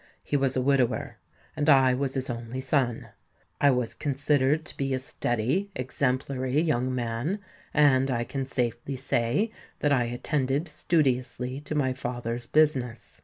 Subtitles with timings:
[0.23, 1.17] He was a widower;
[1.55, 3.09] and I was his only son.
[3.59, 7.37] I was considered to be a steady, exemplary young man;
[7.71, 9.51] and I can safely say
[9.81, 13.19] that I attended studiously to my father's business.